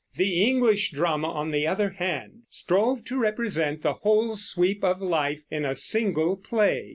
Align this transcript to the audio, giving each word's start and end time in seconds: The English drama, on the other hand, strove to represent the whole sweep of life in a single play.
The 0.15 0.43
English 0.49 0.89
drama, 0.93 1.27
on 1.29 1.51
the 1.51 1.67
other 1.67 1.91
hand, 1.91 2.45
strove 2.49 3.05
to 3.05 3.19
represent 3.19 3.83
the 3.83 3.93
whole 3.93 4.35
sweep 4.35 4.83
of 4.83 4.99
life 4.99 5.43
in 5.51 5.63
a 5.63 5.75
single 5.75 6.37
play. 6.37 6.89